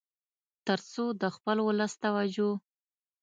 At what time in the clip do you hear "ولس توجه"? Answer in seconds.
1.67-2.51